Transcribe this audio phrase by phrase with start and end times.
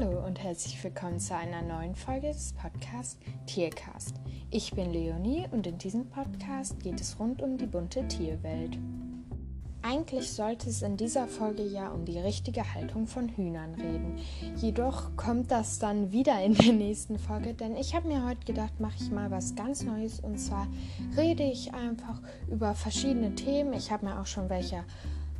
[0.00, 4.14] Hallo und herzlich willkommen zu einer neuen Folge des Podcasts Tiercast.
[4.48, 8.78] Ich bin Leonie und in diesem Podcast geht es rund um die bunte Tierwelt.
[9.82, 14.20] Eigentlich sollte es in dieser Folge ja um die richtige Haltung von Hühnern reden.
[14.56, 18.78] Jedoch kommt das dann wieder in der nächsten Folge, denn ich habe mir heute gedacht,
[18.78, 20.68] mache ich mal was ganz Neues und zwar
[21.16, 23.72] rede ich einfach über verschiedene Themen.
[23.72, 24.84] Ich habe mir auch schon welche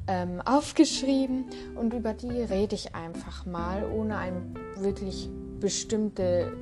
[0.09, 1.45] ähm, aufgeschrieben
[1.77, 4.43] und über die rede ich einfach mal, ohne eine
[4.76, 5.30] wirklich
[5.61, 6.53] bestimmte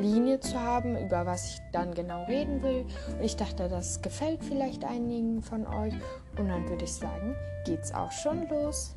[0.00, 2.86] Linie zu haben, über was ich dann genau reden will.
[3.18, 5.94] Und ich dachte, das gefällt vielleicht einigen von euch.
[6.38, 7.34] Und dann würde ich sagen,
[7.66, 8.94] geht's auch schon los.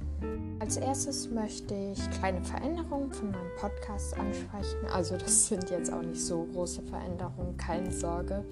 [0.60, 4.86] Als erstes möchte ich kleine Veränderungen von meinem Podcast ansprechen.
[4.94, 8.46] Also das sind jetzt auch nicht so große Veränderungen, keine Sorge.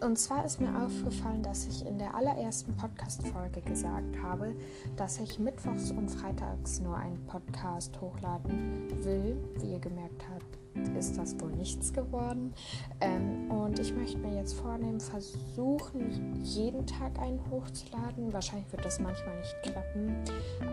[0.00, 4.54] Und zwar ist mir aufgefallen, dass ich in der allerersten Podcast-Folge gesagt habe,
[4.96, 9.36] dass ich mittwochs und freitags nur einen Podcast hochladen will.
[9.60, 12.54] Wie ihr gemerkt habt, ist das wohl nichts geworden.
[13.02, 18.32] Ähm, und ich möchte mir jetzt vornehmen, versuchen, jeden Tag einen hochzuladen.
[18.32, 20.16] Wahrscheinlich wird das manchmal nicht klappen,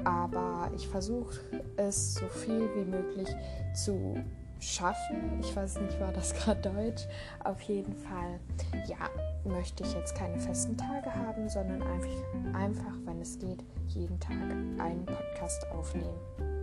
[0.06, 1.38] aber ich versuche
[1.76, 3.28] es so viel wie möglich
[3.74, 4.16] zu
[4.60, 5.40] schaffen.
[5.42, 7.04] Ich weiß nicht, war das gerade Deutsch.
[7.44, 8.40] Auf jeden Fall,
[8.88, 9.10] ja,
[9.46, 14.34] möchte ich jetzt keine festen Tage haben, sondern einfach, einfach, wenn es geht, jeden Tag
[14.34, 16.57] einen Podcast aufnehmen.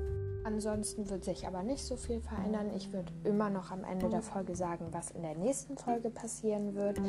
[0.45, 2.71] Ansonsten wird sich aber nicht so viel verändern.
[2.77, 6.75] Ich würde immer noch am Ende der Folge sagen, was in der nächsten Folge passieren
[6.75, 7.01] wird.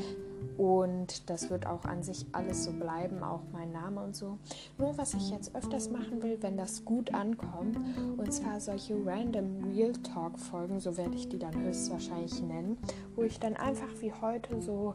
[0.58, 4.38] Und das wird auch an sich alles so bleiben, auch mein Name und so.
[4.78, 7.78] Nur was ich jetzt öfters machen will, wenn das gut ankommt,
[8.18, 12.78] und zwar solche random Real Talk Folgen, so werde ich die dann höchstwahrscheinlich nennen,
[13.16, 14.94] wo ich dann einfach wie heute so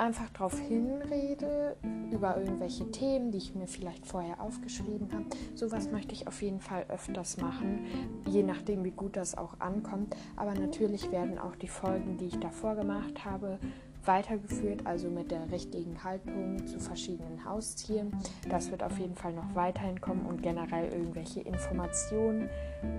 [0.00, 1.76] einfach darauf hinrede,
[2.10, 5.26] über irgendwelche Themen, die ich mir vielleicht vorher aufgeschrieben habe.
[5.54, 7.86] Sowas möchte ich auf jeden Fall öfters machen,
[8.26, 10.16] je nachdem, wie gut das auch ankommt.
[10.36, 13.58] Aber natürlich werden auch die Folgen, die ich davor gemacht habe,
[14.04, 18.10] weitergeführt, also mit der richtigen Haltung zu verschiedenen Haustieren.
[18.48, 22.48] Das wird auf jeden Fall noch weiterhin kommen und generell irgendwelche Informationen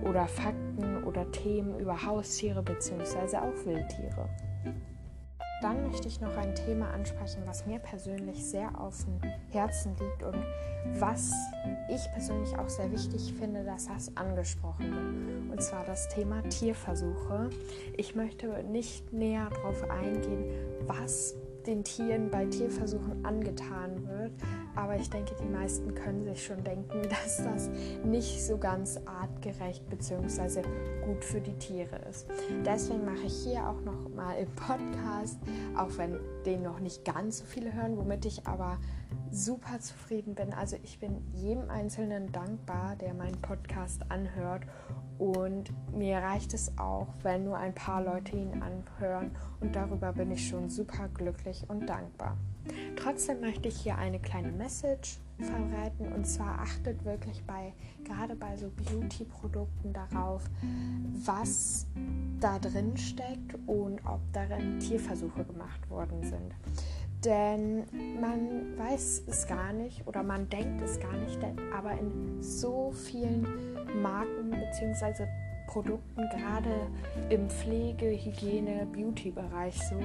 [0.08, 3.38] oder Fakten oder Themen über Haustiere bzw.
[3.38, 4.28] auch Wildtiere.
[5.62, 9.20] Dann möchte ich noch ein Thema ansprechen, was mir persönlich sehr auf dem
[9.52, 10.44] Herzen liegt und
[10.98, 11.32] was
[11.88, 15.52] ich persönlich auch sehr wichtig finde, dass das angesprochen wird.
[15.52, 17.50] Und zwar das Thema Tierversuche.
[17.96, 20.46] Ich möchte nicht näher darauf eingehen,
[20.86, 24.32] was den Tieren bei Tierversuchen angetan wird.
[24.74, 27.70] Aber ich denke, die meisten können sich schon denken, dass das
[28.04, 30.62] nicht so ganz artgerecht bzw.
[31.04, 32.26] gut für die Tiere ist.
[32.64, 35.38] Deswegen mache ich hier auch noch mal im Podcast,
[35.76, 38.78] auch wenn den noch nicht ganz so viele hören, womit ich aber
[39.30, 40.52] super zufrieden bin.
[40.52, 44.62] Also ich bin jedem Einzelnen dankbar, der meinen Podcast anhört
[45.18, 50.30] und mir reicht es auch, wenn nur ein paar Leute ihn anhören und darüber bin
[50.30, 52.36] ich schon super glücklich und dankbar.
[53.02, 57.72] Trotzdem möchte ich hier eine kleine Message verbreiten und zwar achtet wirklich bei
[58.04, 60.44] gerade bei so Beauty-Produkten darauf,
[61.24, 61.86] was
[62.38, 66.54] da drin steckt und ob darin Tierversuche gemacht worden sind.
[67.24, 67.84] Denn
[68.20, 71.38] man weiß es gar nicht oder man denkt es gar nicht,
[71.76, 73.46] aber in so vielen
[74.00, 75.26] Marken bzw.
[75.72, 76.86] Produkten, gerade
[77.30, 79.96] im Pflege-, Hygiene-, Beauty-Bereich so,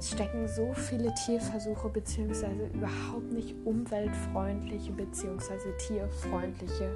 [0.00, 2.46] stecken so viele Tierversuche bzw.
[2.74, 5.76] überhaupt nicht umweltfreundliche bzw.
[5.78, 6.90] tierfreundliche,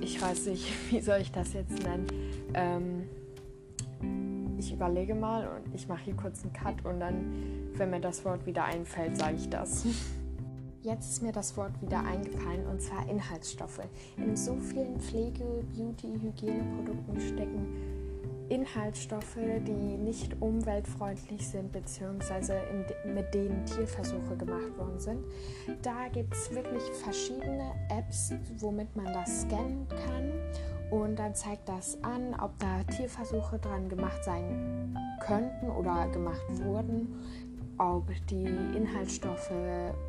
[0.00, 2.06] ich weiß nicht, wie soll ich das jetzt nennen,
[2.54, 3.08] ähm,
[4.58, 8.24] ich überlege mal und ich mache hier kurz einen Cut und dann, wenn mir das
[8.24, 9.84] Wort wieder einfällt, sage ich das.
[10.84, 13.80] Jetzt ist mir das Wort wieder eingefallen und zwar Inhaltsstoffe.
[14.18, 17.66] In so vielen Pflege-, Beauty-, Hygieneprodukten stecken
[18.50, 22.60] Inhaltsstoffe, die nicht umweltfreundlich sind, beziehungsweise
[23.06, 25.24] mit denen Tierversuche gemacht worden sind.
[25.80, 30.32] Da gibt es wirklich verschiedene Apps, womit man das scannen kann
[30.90, 37.14] und dann zeigt das an, ob da Tierversuche dran gemacht sein könnten oder gemacht wurden
[37.78, 39.52] ob die Inhaltsstoffe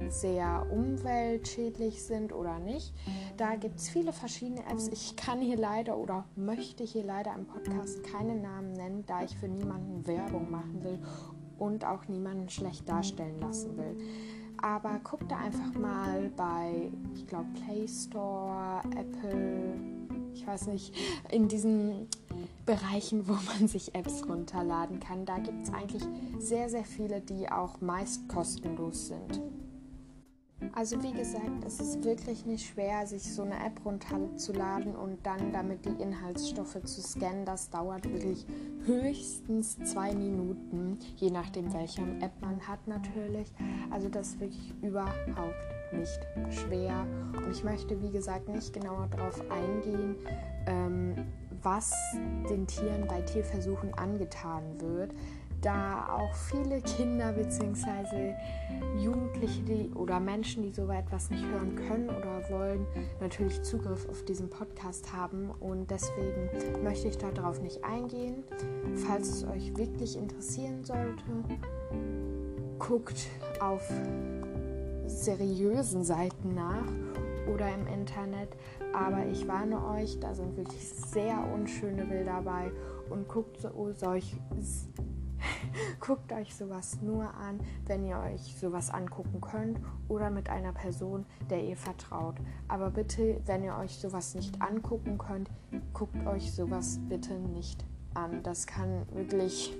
[0.09, 2.93] sehr umweltschädlich sind oder nicht.
[3.37, 4.87] Da gibt es viele verschiedene Apps.
[4.89, 9.35] Ich kann hier leider oder möchte hier leider im Podcast keine Namen nennen, da ich
[9.37, 10.99] für niemanden Werbung machen will
[11.57, 13.97] und auch niemanden schlecht darstellen lassen will.
[14.61, 19.75] Aber guck da einfach mal bei, ich glaube, Play Store, Apple,
[20.33, 20.93] ich weiß nicht,
[21.31, 22.07] in diesen
[22.65, 25.25] Bereichen, wo man sich Apps runterladen kann.
[25.25, 26.03] Da gibt es eigentlich
[26.39, 29.41] sehr, sehr viele, die auch meist kostenlos sind.
[30.73, 35.51] Also wie gesagt, es ist wirklich nicht schwer, sich so eine App runterzuladen und dann
[35.51, 37.45] damit die Inhaltsstoffe zu scannen.
[37.45, 38.45] Das dauert wirklich
[38.85, 43.51] höchstens zwei Minuten, je nachdem welche App man hat natürlich.
[43.91, 45.15] Also das ist wirklich überhaupt
[45.91, 46.19] nicht
[46.49, 47.05] schwer.
[47.35, 50.15] Und ich möchte, wie gesagt, nicht genauer darauf eingehen,
[50.67, 51.15] ähm,
[51.65, 51.91] was
[52.49, 55.11] den Tieren bei Tierversuchen angetan wird
[55.65, 58.35] da auch viele Kinder bzw.
[58.97, 62.85] Jugendliche die, oder Menschen, die so etwas nicht hören können oder wollen,
[63.19, 65.49] natürlich Zugriff auf diesen Podcast haben.
[65.59, 68.43] Und deswegen möchte ich darauf nicht eingehen.
[69.07, 71.23] Falls es euch wirklich interessieren sollte,
[72.77, 73.27] guckt
[73.59, 73.89] auf
[75.07, 76.85] seriösen Seiten nach
[77.53, 78.49] oder im Internet.
[78.93, 82.71] Aber ich warne euch, da sind wirklich sehr unschöne Bilder dabei
[83.09, 84.35] und guckt so, solch
[85.99, 91.25] Guckt euch sowas nur an, wenn ihr euch sowas angucken könnt oder mit einer Person,
[91.49, 92.35] der ihr vertraut.
[92.67, 95.49] Aber bitte, wenn ihr euch sowas nicht angucken könnt,
[95.93, 98.43] guckt euch sowas bitte nicht an.
[98.43, 99.73] Das kann wirklich,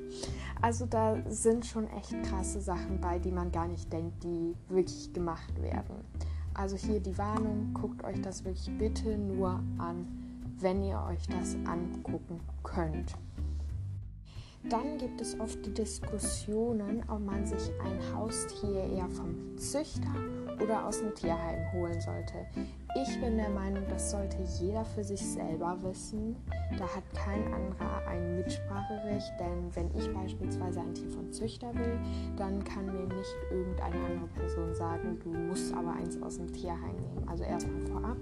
[0.62, 5.14] also da sind schon echt krasse Sachen bei, die man gar nicht denkt, die wirklich
[5.14, 6.06] gemacht werden.
[6.56, 10.08] Also hier die Warnung, guckt euch das wirklich bitte nur an,
[10.60, 13.14] wenn ihr euch das angucken könnt.
[14.70, 20.16] Dann gibt es oft die Diskussionen, ob man sich ein Haustier eher vom Züchter
[20.62, 22.48] oder aus dem Tierheim holen sollte.
[22.96, 26.36] Ich bin der Meinung, das sollte jeder für sich selber wissen.
[26.80, 32.00] Da hat kein anderer ein Mitspracherecht, denn wenn ich beispielsweise ein Tier vom Züchter will,
[32.36, 36.96] dann kann mir nicht irgendeine andere Person sagen, du musst aber eins aus dem Tierheim
[36.96, 37.28] nehmen.
[37.28, 38.18] Also erstmal vorab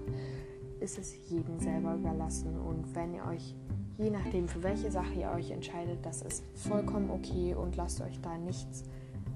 [0.80, 3.54] ist es jedem selber überlassen und wenn ihr euch
[3.98, 8.20] je nachdem, für welche Sache ihr euch entscheidet, das ist vollkommen okay und lasst euch
[8.20, 8.84] da nichts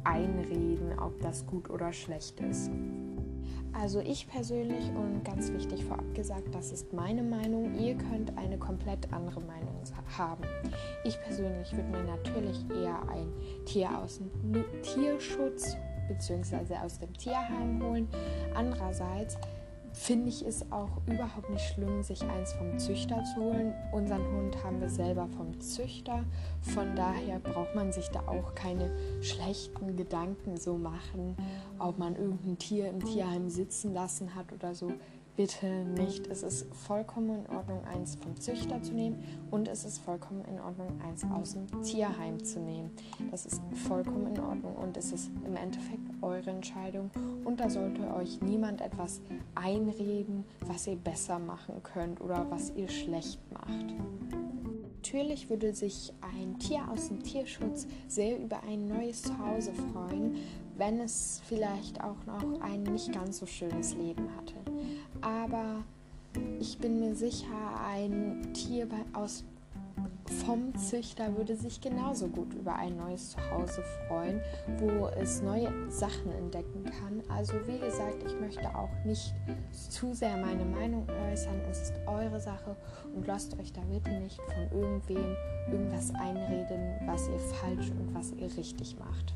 [0.05, 2.71] einreden, ob das gut oder schlecht ist.
[3.73, 7.79] Also ich persönlich und ganz wichtig vorab gesagt, das ist meine Meinung.
[7.79, 9.69] Ihr könnt eine komplett andere Meinung
[10.17, 10.45] haben.
[11.05, 13.33] Ich persönlich würde mir natürlich eher ein
[13.67, 15.77] Tier aus dem Tierschutz
[16.09, 16.77] bzw.
[16.83, 18.09] aus dem Tierheim holen.
[18.55, 19.37] Andererseits
[19.93, 23.75] finde ich es auch überhaupt nicht schlimm, sich eins vom Züchter zu holen.
[23.93, 26.25] Unseren Hund haben wir selber vom Züchter.
[26.61, 28.91] Von daher braucht man sich da auch keine
[29.21, 31.37] schlechten Gedanken so machen,
[31.79, 34.93] ob man irgendein Tier im Tierheim sitzen lassen hat oder so
[35.39, 36.27] bitte nicht.
[36.27, 40.59] Es ist vollkommen in Ordnung, eins vom Züchter zu nehmen und es ist vollkommen in
[40.59, 42.91] Ordnung, eins aus dem Tierheim zu nehmen.
[43.31, 47.13] Das ist vollkommen in Ordnung und es ist im Endeffekt eure Entscheidung
[47.45, 49.21] und da sollte euch niemand etwas
[49.55, 53.95] einreden, was ihr besser machen könnt oder was ihr schlecht macht.
[54.97, 60.35] Natürlich würde sich ein Tier aus dem Tierschutz sehr über ein neues Zuhause freuen,
[60.77, 64.58] wenn es vielleicht auch noch ein nicht ganz so schönes Leben hatte
[65.21, 65.83] aber
[66.61, 69.45] ich bin mir sicher, ein Tier aus
[70.45, 74.41] vom Züchter würde sich genauso gut über ein neues Zuhause freuen,
[74.79, 77.23] wo es neue Sachen entdecken kann.
[77.35, 79.35] Also wie gesagt, ich möchte auch nicht
[79.73, 81.61] zu sehr meine Meinung äußern.
[81.71, 82.77] Es ist eure Sache
[83.15, 85.37] und lasst euch da bitte nicht von irgendwem
[85.71, 89.35] irgendwas einreden, was ihr falsch und was ihr richtig macht.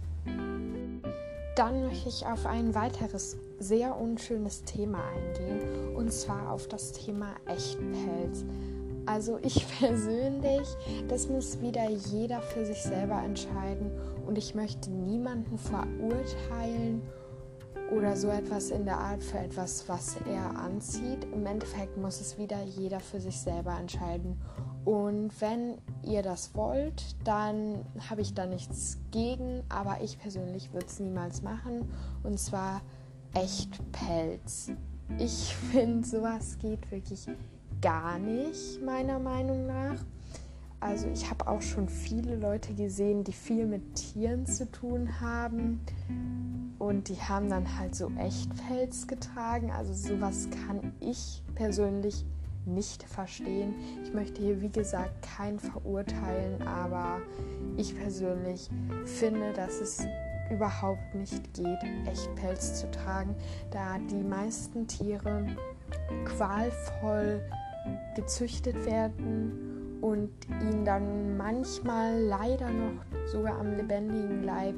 [1.54, 7.34] Dann möchte ich auf ein weiteres sehr unschönes Thema eingehen und zwar auf das Thema
[7.46, 8.44] Echtpelz.
[9.04, 10.66] Also ich persönlich,
[11.08, 13.90] das muss wieder jeder für sich selber entscheiden
[14.26, 17.02] und ich möchte niemanden verurteilen
[17.94, 21.26] oder so etwas in der Art für etwas, was er anzieht.
[21.34, 24.40] Im Endeffekt muss es wieder jeder für sich selber entscheiden.
[24.84, 30.86] Und wenn ihr das wollt, dann habe ich da nichts gegen, aber ich persönlich würde
[30.86, 31.88] es niemals machen.
[32.24, 32.82] Und zwar
[33.34, 34.72] echt Pelz.
[35.18, 37.26] Ich finde, sowas geht wirklich
[37.80, 39.96] gar nicht, meiner Meinung nach.
[40.80, 45.80] Also ich habe auch schon viele Leute gesehen, die viel mit Tieren zu tun haben.
[46.80, 49.70] Und die haben dann halt so Echtpelz getragen.
[49.70, 52.41] Also sowas kann ich persönlich nicht
[53.08, 53.74] verstehen.
[54.04, 57.20] Ich möchte hier, wie gesagt, keinen verurteilen, aber
[57.76, 58.68] ich persönlich
[59.04, 60.06] finde, dass es
[60.50, 63.34] überhaupt nicht geht, Echtpelz zu tragen,
[63.70, 65.46] da die meisten Tiere
[66.24, 67.40] qualvoll
[68.14, 74.74] gezüchtet werden und ihnen dann manchmal leider noch sogar am lebendigen Leib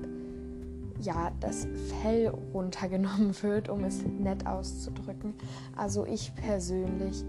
[1.00, 1.66] ja, das
[2.02, 5.34] Fell runtergenommen wird, um es nett auszudrücken.
[5.76, 7.24] Also ich persönlich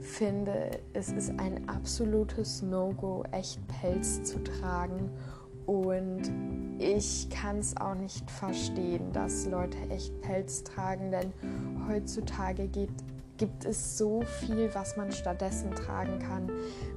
[0.00, 5.10] finde, es ist ein absolutes No-Go, echt Pelz zu tragen
[5.68, 6.32] Und
[6.78, 11.30] ich kann es auch nicht verstehen, dass Leute echt Pelz tragen, denn
[11.86, 12.88] heutzutage geht,
[13.36, 16.50] gibt es so viel, was man stattdessen tragen kann.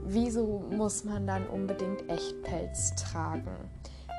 [0.05, 3.51] Wieso muss man dann unbedingt echt Pelz tragen?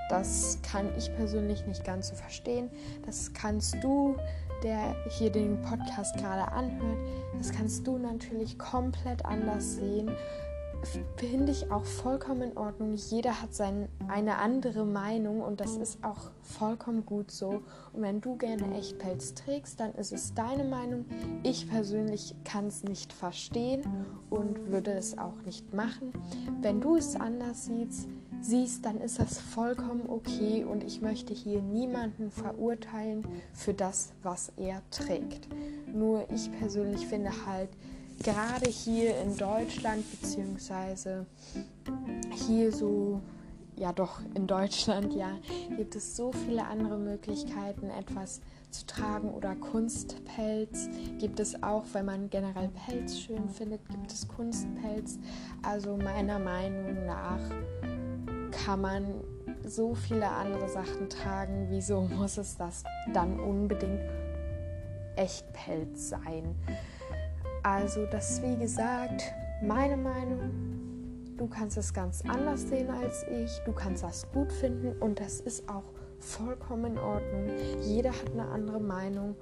[0.08, 2.70] Das kann ich persönlich nicht ganz so verstehen.
[3.06, 4.16] Das kannst du,
[4.62, 6.98] der hier den Podcast gerade anhört,
[7.38, 10.10] das kannst du natürlich komplett anders sehen
[11.16, 12.94] finde ich auch vollkommen in Ordnung.
[12.94, 17.62] Jeder hat sein, eine andere Meinung und das ist auch vollkommen gut so.
[17.92, 21.04] Und wenn du gerne Echtpelz trägst, dann ist es deine Meinung.
[21.42, 23.82] Ich persönlich kann es nicht verstehen
[24.30, 26.12] und würde es auch nicht machen.
[26.60, 28.08] Wenn du es anders siehst,
[28.42, 34.52] siehst, dann ist das vollkommen okay und ich möchte hier niemanden verurteilen für das, was
[34.56, 35.48] er trägt.
[35.92, 37.70] Nur ich persönlich finde halt,
[38.22, 41.26] gerade hier in Deutschland, beziehungsweise
[42.46, 43.20] hier so,
[43.76, 45.30] ja doch in Deutschland, ja,
[45.76, 52.06] gibt es so viele andere Möglichkeiten, etwas zu tragen oder Kunstpelz gibt es auch, wenn
[52.06, 55.18] man generell Pelz schön findet, gibt es Kunstpelz.
[55.62, 57.40] Also meiner Meinung nach
[58.64, 59.06] kann man
[59.64, 61.66] so viele andere Sachen tragen.
[61.68, 64.00] Wieso muss es das dann unbedingt
[65.16, 66.54] Echtpelz sein?
[67.62, 69.22] Also das ist wie gesagt
[69.62, 70.40] meine Meinung.
[71.36, 73.50] Du kannst es ganz anders sehen als ich.
[73.64, 75.84] Du kannst das gut finden und das ist auch
[76.20, 77.48] vollkommen in Ordnung.
[77.80, 79.34] Jeder hat eine andere Meinung.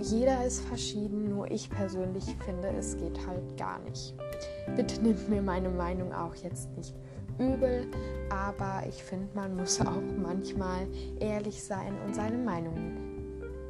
[0.00, 4.14] Jeder ist verschieden, nur ich persönlich finde, es geht halt gar nicht.
[4.76, 6.94] Bitte nimmt mir meine Meinung auch jetzt nicht
[7.38, 7.86] übel,
[8.30, 10.86] aber ich finde, man muss auch manchmal
[11.20, 12.74] ehrlich sein und seine Meinung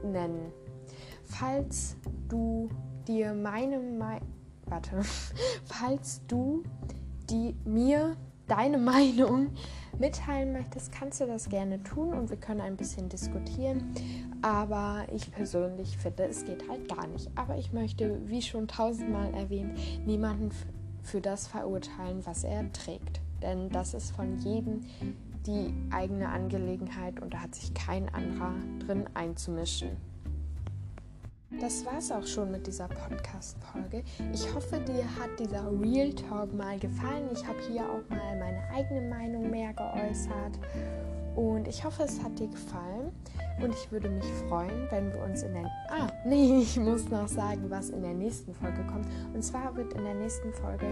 [0.02, 0.52] nennen.
[1.24, 1.96] Falls
[2.28, 2.68] du
[3.06, 4.28] dir meine Meinung,
[4.66, 5.00] warte,
[5.64, 6.62] falls du
[7.28, 9.50] die mir deine Meinung
[9.98, 13.92] mitteilen möchtest, kannst du das gerne tun und wir können ein bisschen diskutieren.
[14.42, 17.30] Aber ich persönlich finde, es geht halt gar nicht.
[17.34, 20.50] Aber ich möchte, wie schon tausendmal erwähnt, niemanden
[21.02, 23.20] für das verurteilen, was er trägt.
[23.42, 24.80] Denn das ist von jedem
[25.46, 29.90] die eigene Angelegenheit und da hat sich kein anderer drin einzumischen.
[31.60, 34.02] Das war's auch schon mit dieser Podcast-Folge.
[34.32, 37.28] Ich hoffe, dir hat dieser Real Talk mal gefallen.
[37.32, 40.58] Ich habe hier auch mal meine eigene Meinung mehr geäußert.
[41.36, 43.12] Und ich hoffe, es hat dir gefallen.
[43.62, 45.64] Und ich würde mich freuen, wenn wir uns in der.
[45.88, 49.06] Ah, nee, ich muss noch sagen, was in der nächsten Folge kommt.
[49.34, 50.86] Und zwar wird in der nächsten Folge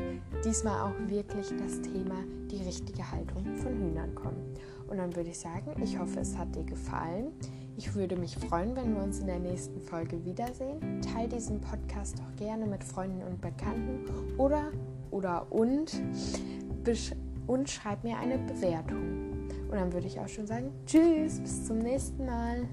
[0.44, 2.16] diesmal auch wirklich das Thema
[2.50, 4.54] die richtige Haltung von Hühnern kommen.
[4.88, 7.32] Und dann würde ich sagen, ich hoffe, es hat dir gefallen.
[7.76, 11.02] Ich würde mich freuen, wenn wir uns in der nächsten Folge wiedersehen.
[11.02, 14.04] Teil diesen Podcast doch gerne mit Freunden und Bekannten
[14.38, 14.70] oder
[15.10, 15.92] oder und
[17.46, 19.33] und schreib mir eine Bewertung.
[19.74, 22.68] Und dann würde ich auch schon sagen, tschüss, bis zum nächsten Mal.